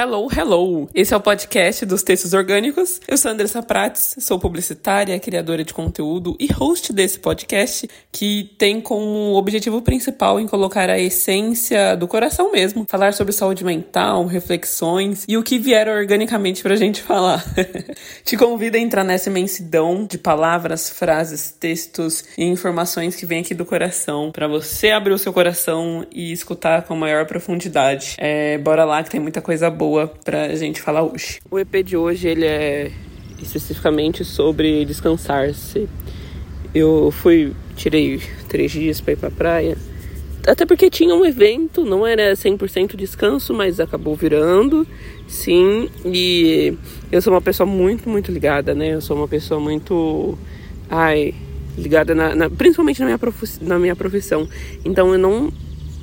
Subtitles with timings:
[0.00, 0.88] Hello, hello!
[0.94, 3.00] Esse é o podcast dos textos orgânicos.
[3.08, 8.80] Eu sou Andressa Prates, sou publicitária, criadora de conteúdo e host desse podcast, que tem
[8.80, 15.24] como objetivo principal em colocar a essência do coração mesmo, falar sobre saúde mental, reflexões
[15.26, 17.44] e o que vier organicamente pra gente falar.
[18.24, 23.52] Te convido a entrar nessa imensidão de palavras, frases, textos e informações que vem aqui
[23.52, 28.14] do coração, para você abrir o seu coração e escutar com maior profundidade.
[28.16, 29.87] É, bora lá que tem muita coisa boa
[30.24, 31.40] pra gente falar hoje.
[31.50, 32.90] O EP de hoje ele é
[33.40, 35.88] especificamente sobre descansar-se.
[36.74, 39.76] Eu fui, tirei três dias para ir pra praia.
[40.46, 44.86] Até porque tinha um evento, não era 100% descanso, mas acabou virando,
[45.26, 45.90] sim.
[46.04, 46.74] E
[47.12, 48.94] eu sou uma pessoa muito, muito ligada, né?
[48.94, 50.38] Eu sou uma pessoa muito.
[50.88, 51.34] Ai,
[51.76, 53.18] ligada na, na, principalmente na minha,
[53.60, 54.48] na minha profissão.
[54.84, 55.52] Então eu não,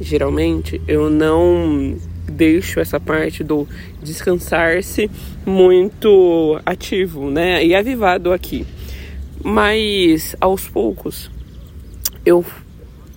[0.00, 1.96] geralmente, eu não
[2.30, 3.68] deixo essa parte do
[4.02, 5.10] descansar-se
[5.44, 7.64] muito ativo, né?
[7.64, 8.66] E avivado aqui.
[9.42, 11.30] Mas aos poucos
[12.24, 12.44] eu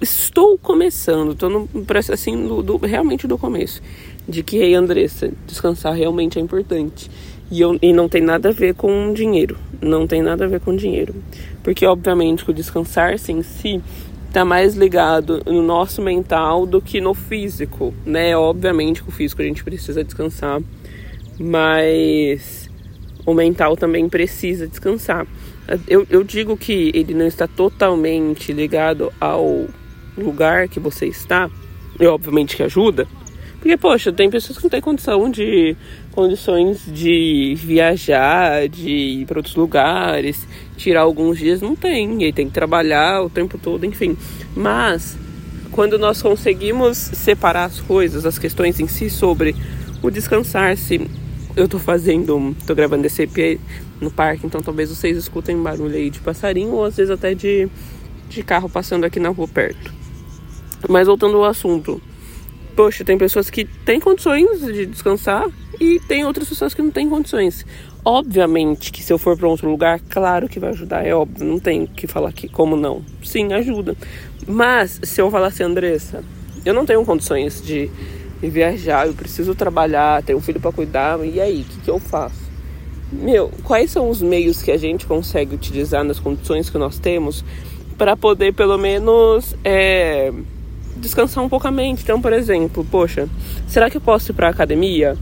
[0.00, 1.68] estou começando, estou no
[2.12, 3.82] assim do, do, realmente do começo,
[4.28, 7.10] de que, ei Andressa, descansar realmente é importante.
[7.50, 9.58] E, eu, e não tem nada a ver com dinheiro.
[9.82, 11.16] Não tem nada a ver com dinheiro.
[11.64, 13.82] Porque, obviamente, o descansar-se em si
[14.30, 18.36] está mais ligado no nosso mental do que no físico, né?
[18.36, 20.60] Obviamente que o físico a gente precisa descansar,
[21.38, 22.70] mas
[23.26, 25.26] o mental também precisa descansar.
[25.86, 29.66] Eu, eu digo que ele não está totalmente ligado ao
[30.16, 31.50] lugar que você está,
[31.98, 33.08] e obviamente que ajuda,
[33.60, 35.76] porque, poxa, tem pessoas que não têm condição de
[36.12, 42.22] condições de viajar, de ir para outros lugares, tirar alguns dias, não tem.
[42.22, 44.16] E aí tem que trabalhar o tempo todo, enfim.
[44.54, 45.16] Mas
[45.70, 49.54] quando nós conseguimos separar as coisas, as questões em si sobre
[50.02, 51.08] o descansar-se,
[51.56, 53.60] eu tô fazendo, tô gravando esse EP
[54.00, 57.68] no parque, então talvez vocês escutem barulho aí de passarinho ou às vezes até de,
[58.28, 59.92] de carro passando aqui na rua perto.
[60.88, 62.00] Mas voltando ao assunto,
[62.74, 65.46] poxa, tem pessoas que têm condições de descansar
[65.80, 67.64] e tem outras pessoas que não têm condições.
[68.04, 71.58] Obviamente que se eu for para outro lugar, claro que vai ajudar, é óbvio, não
[71.58, 73.02] tem que falar que como não.
[73.24, 73.96] Sim, ajuda.
[74.46, 76.22] Mas se eu falar assim, Andressa,
[76.64, 77.90] eu não tenho condições de,
[78.42, 81.98] viajar, eu preciso trabalhar, tenho um filho para cuidar, e aí, o que, que eu
[81.98, 82.50] faço?
[83.12, 87.44] Meu, quais são os meios que a gente consegue utilizar nas condições que nós temos
[87.98, 90.32] para poder pelo menos é,
[90.96, 92.02] descansar um pouco a mente.
[92.02, 93.28] Então, por exemplo, poxa,
[93.66, 95.18] será que eu posso ir para academia?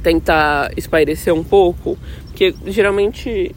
[0.00, 1.98] Tentar espairecer um pouco?
[2.26, 3.54] Porque geralmente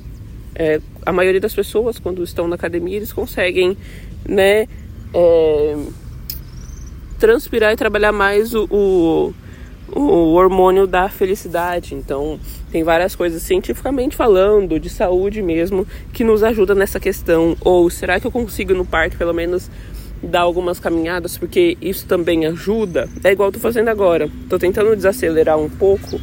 [0.56, 3.78] é, a maioria das pessoas, quando estão na academia, eles conseguem,
[4.28, 4.68] né,
[5.14, 5.78] é,
[7.20, 9.34] transpirar e trabalhar mais o, o,
[9.92, 11.94] o hormônio da felicidade.
[11.94, 12.40] Então,
[12.72, 17.56] tem várias coisas cientificamente falando, de saúde mesmo, que nos ajuda nessa questão.
[17.62, 19.70] Ou será que eu consigo no parque, pelo menos,
[20.26, 23.08] dar algumas caminhadas, porque isso também ajuda.
[23.24, 24.30] É igual eu tô fazendo agora.
[24.50, 26.20] Tô tentando desacelerar um pouco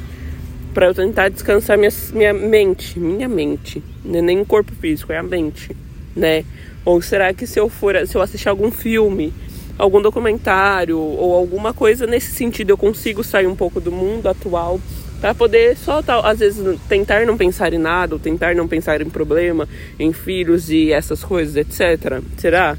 [0.72, 5.12] para eu tentar descansar minha, minha mente, minha mente, não é nem o corpo físico,
[5.12, 5.76] é a mente,
[6.16, 6.44] né?
[6.84, 9.32] Ou será que se eu for, se eu assistir algum filme,
[9.78, 14.80] algum documentário ou alguma coisa nesse sentido, eu consigo sair um pouco do mundo atual
[15.20, 19.08] para poder só às vezes tentar não pensar em nada, ou tentar não pensar em
[19.08, 19.68] problema,
[19.98, 22.20] em filhos e essas coisas, etc.
[22.36, 22.76] Será?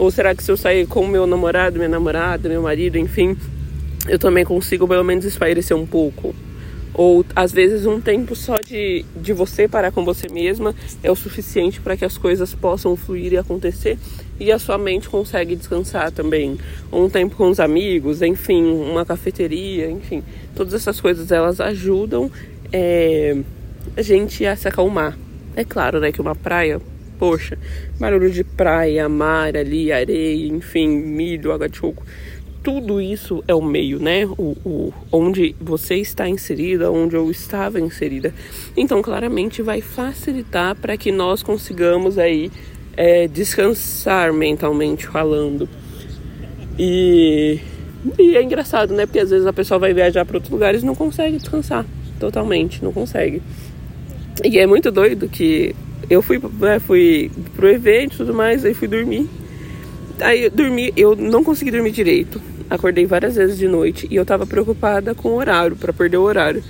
[0.00, 3.36] Ou será que se eu sair com meu namorado, minha namorada, meu marido, enfim,
[4.08, 6.34] eu também consigo pelo menos espairecer um pouco?
[6.94, 11.14] Ou às vezes um tempo só de, de você parar com você mesma é o
[11.14, 13.98] suficiente para que as coisas possam fluir e acontecer
[14.40, 16.56] e a sua mente consegue descansar também.
[16.90, 20.22] Um tempo com os amigos, enfim, uma cafeteria, enfim.
[20.56, 22.30] Todas essas coisas elas ajudam
[22.72, 23.36] é,
[23.94, 25.18] a gente a se acalmar.
[25.54, 26.80] É claro, né, que uma praia
[27.20, 27.58] poxa,
[28.00, 32.02] barulho de praia, mar ali, areia, enfim, milho, água de coco.
[32.62, 34.26] Tudo isso é o meio, né?
[34.26, 38.34] O, o, onde você está inserida, onde eu estava inserida.
[38.76, 42.50] Então, claramente, vai facilitar para que nós consigamos aí
[42.96, 45.68] é, descansar mentalmente falando.
[46.78, 47.60] E,
[48.18, 49.04] e é engraçado, né?
[49.04, 51.84] Porque às vezes a pessoa vai viajar para outros lugares e não consegue descansar
[52.18, 53.42] totalmente, não consegue.
[54.44, 55.74] E é muito doido que
[56.10, 59.30] eu fui, né, fui pro evento e tudo mais, aí fui dormir.
[60.20, 62.42] Aí eu dormi, eu não consegui dormir direito.
[62.68, 66.22] Acordei várias vezes de noite e eu tava preocupada com o horário, para perder o
[66.22, 66.62] horário.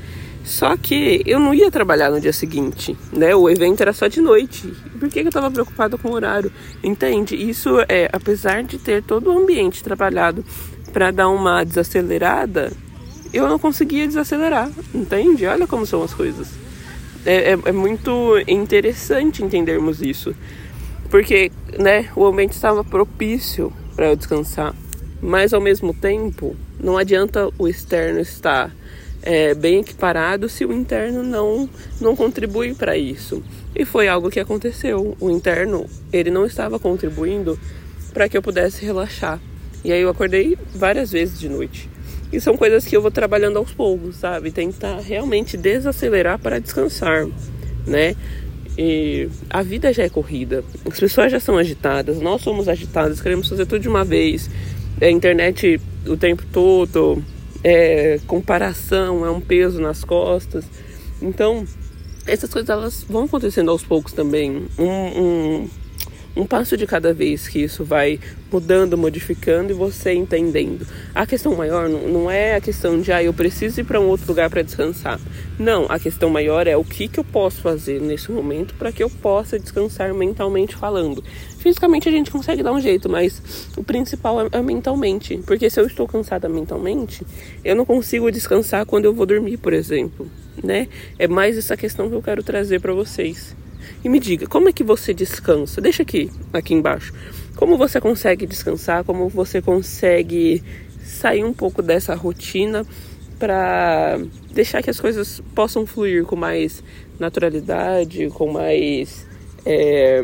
[0.45, 3.35] Só que eu não ia trabalhar no dia seguinte, né?
[3.35, 4.73] O evento era só de noite.
[4.99, 6.53] Por que, que eu tava preocupada com o horário?
[6.83, 7.35] Entende?
[7.35, 10.45] Isso é, apesar de ter todo o ambiente trabalhado
[10.93, 12.73] para dar uma desacelerada,
[13.33, 15.47] eu não conseguia desacelerar, entende?
[15.47, 16.49] Olha como são as coisas.
[17.25, 20.35] É, é, é muito interessante entendermos isso.
[21.11, 24.75] Porque, né, o ambiente estava propício para eu descansar.
[25.21, 28.75] Mas ao mesmo tempo, não adianta o externo estar
[29.23, 31.69] é, bem equiparado se o interno não,
[32.01, 33.43] não contribui para isso.
[33.75, 35.17] E foi algo que aconteceu.
[35.21, 37.59] O interno, ele não estava contribuindo
[38.13, 39.41] para que eu pudesse relaxar.
[39.85, 41.89] E aí eu acordei várias vezes de noite.
[42.33, 44.51] E são coisas que eu vou trabalhando aos poucos, sabe?
[44.51, 47.27] Tentar realmente desacelerar para descansar,
[47.87, 48.15] né?
[48.79, 53.49] E a vida já é corrida, as pessoas já são agitadas, nós somos agitados, queremos
[53.49, 54.49] fazer tudo de uma vez.
[55.01, 57.23] A é, internet o tempo todo,
[57.65, 60.65] é, comparação, é um peso nas costas.
[61.21, 61.67] Então,
[62.27, 64.67] essas coisas elas vão acontecendo aos poucos também.
[64.79, 65.69] Um, um,
[66.37, 68.21] um passo de cada vez que isso vai
[68.53, 70.87] mudando, modificando e você entendendo.
[71.15, 74.27] A questão maior não é a questão de, ah, eu preciso ir para um outro
[74.29, 75.21] lugar para descansar.
[75.59, 79.03] Não, a questão maior é o que, que eu posso fazer nesse momento para que
[79.03, 81.23] eu possa descansar mentalmente falando.
[81.59, 85.37] Fisicamente a gente consegue dar um jeito, mas o principal é, é mentalmente.
[85.47, 87.25] Porque se eu estou cansada mentalmente,
[87.65, 90.29] eu não consigo descansar quando eu vou dormir, por exemplo.
[90.63, 90.89] Né?
[91.19, 93.55] É mais essa questão que eu quero trazer para vocês.
[94.05, 95.81] E me diga, como é que você descansa?
[95.81, 97.13] Deixa aqui, aqui embaixo.
[97.57, 99.05] Como você consegue descansar?
[99.05, 100.63] Como você consegue
[101.05, 102.85] sair um pouco dessa rotina
[103.39, 104.19] para
[104.53, 106.83] deixar que as coisas possam fluir com mais
[107.19, 109.27] naturalidade, com mais.
[109.65, 110.23] É...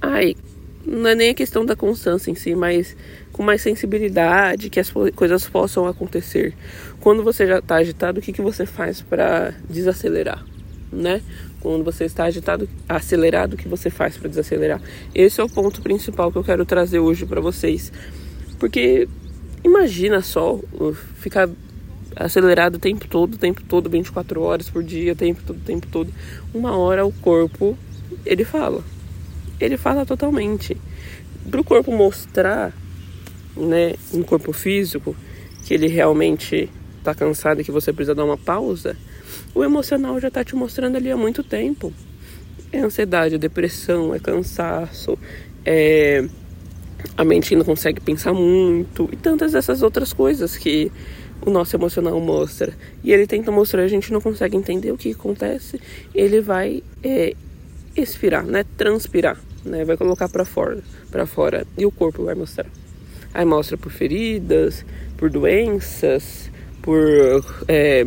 [0.00, 0.34] Ai,
[0.84, 2.96] não é nem a questão da constância em si, mas
[3.32, 6.54] com mais sensibilidade, que as coisas possam acontecer.
[7.00, 10.44] Quando você já está agitado, o que, que você faz para desacelerar?
[10.92, 11.22] Né?
[11.60, 14.80] Quando você está agitado, acelerado, o que você faz para desacelerar?
[15.14, 17.92] Esse é o ponto principal que eu quero trazer hoje para vocês.
[18.58, 19.08] Porque
[19.64, 20.60] imagina só
[21.16, 21.48] ficar
[22.14, 25.60] acelerado o tempo todo, o tempo todo, 24 horas por dia, o tempo todo, o
[25.60, 26.12] tempo todo.
[26.52, 27.76] Uma hora o corpo,
[28.26, 28.84] ele fala.
[29.58, 30.76] Ele fala totalmente.
[31.50, 32.72] Para o corpo mostrar,
[33.56, 35.16] né, um corpo físico,
[35.64, 36.68] que ele realmente
[36.98, 38.96] está cansado e que você precisa dar uma pausa,
[39.54, 41.92] o emocional já está te mostrando ali há muito tempo.
[42.72, 45.18] É ansiedade, é depressão, é cansaço,
[45.64, 46.26] é
[47.16, 50.90] a mente não consegue pensar muito e tantas dessas outras coisas que
[51.44, 52.72] o nosso emocional mostra.
[53.02, 55.80] E ele tenta mostrar, a gente não consegue entender o que acontece,
[56.14, 57.34] ele vai é,
[57.96, 58.64] expirar, né?
[58.76, 59.84] Transpirar, né?
[59.84, 62.66] Vai colocar para fora, para fora e o corpo vai mostrar.
[63.34, 64.84] Aí mostra por feridas,
[65.16, 66.50] por doenças,
[66.80, 68.06] por é,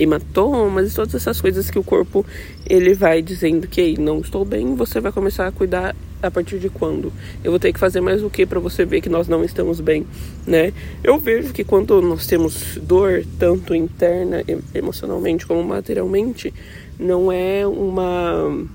[0.00, 2.24] hematomas e todas essas coisas que o corpo
[2.66, 6.70] ele vai dizendo que não estou bem, você vai começar a cuidar a partir de
[6.70, 7.12] quando?
[7.44, 9.80] Eu vou ter que fazer mais o que para você ver que nós não estamos
[9.80, 10.06] bem,
[10.46, 10.72] né?
[11.04, 14.42] Eu vejo que quando nós temos dor, tanto interna,
[14.74, 16.52] emocionalmente como materialmente,
[16.98, 18.66] não é uma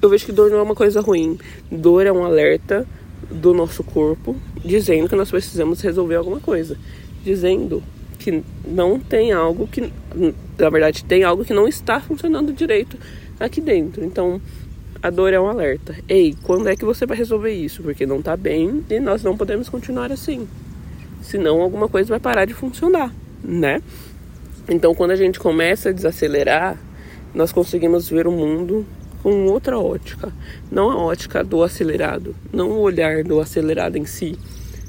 [0.00, 1.38] eu vejo que dor não é uma coisa ruim.
[1.70, 2.84] Dor é um alerta
[3.30, 6.76] do nosso corpo dizendo que nós precisamos resolver alguma coisa,
[7.24, 7.82] dizendo
[8.22, 9.92] que não tem algo que,
[10.58, 12.96] na verdade, tem algo que não está funcionando direito
[13.40, 14.04] aqui dentro.
[14.04, 14.40] Então,
[15.02, 15.96] a dor é um alerta.
[16.08, 17.82] Ei, quando é que você vai resolver isso?
[17.82, 20.46] Porque não está bem e nós não podemos continuar assim.
[21.20, 23.82] Senão alguma coisa vai parar de funcionar, né?
[24.68, 26.78] Então, quando a gente começa a desacelerar,
[27.34, 28.86] nós conseguimos ver o mundo
[29.22, 30.32] com outra ótica,
[30.70, 34.36] não a ótica do acelerado, não o olhar do acelerado em si,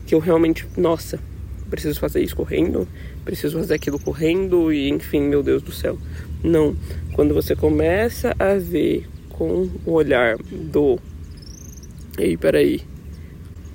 [0.06, 1.20] que eu realmente, nossa,
[1.74, 2.88] preciso fazer isso correndo,
[3.26, 5.98] preciso fazer aquilo correndo e enfim, meu Deus do céu.
[6.44, 6.76] Não.
[7.14, 11.00] Quando você começa a ver com o olhar do
[12.20, 12.82] Ei, peraí.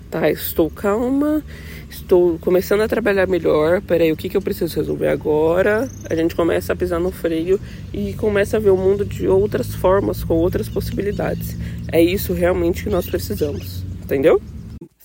[0.08, 1.42] Tá, estou calma,
[1.90, 3.82] estou começando a trabalhar melhor.
[3.82, 5.90] Peraí, o que, que eu preciso resolver agora?
[6.08, 7.58] A gente começa a pisar no freio
[7.92, 11.56] e começa a ver o mundo de outras formas, com outras possibilidades.
[11.90, 14.40] É isso realmente que nós precisamos, entendeu?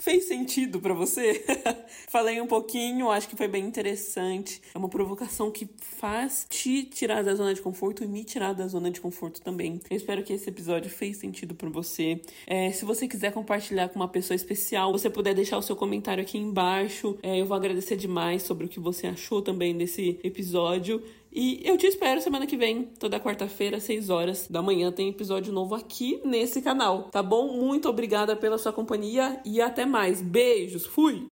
[0.03, 1.45] Fez sentido para você?
[2.11, 4.61] Falei um pouquinho, acho que foi bem interessante.
[4.75, 8.67] É uma provocação que faz te tirar da zona de conforto e me tirar da
[8.67, 9.79] zona de conforto também.
[9.89, 12.19] Eu espero que esse episódio fez sentido para você.
[12.45, 16.21] É, se você quiser compartilhar com uma pessoa especial, você puder deixar o seu comentário
[16.21, 17.17] aqui embaixo.
[17.23, 21.01] É, eu vou agradecer demais sobre o que você achou também desse episódio.
[21.35, 25.51] E eu te espero semana que vem, toda quarta-feira, 6 horas da manhã, tem episódio
[25.51, 27.57] novo aqui nesse canal, tá bom?
[27.57, 30.21] Muito obrigada pela sua companhia e até mais.
[30.21, 31.32] Beijos, fui!